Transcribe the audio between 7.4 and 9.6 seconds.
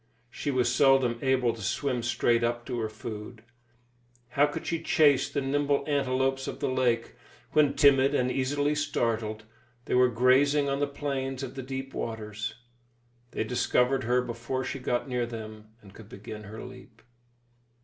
when, timid and easily startled,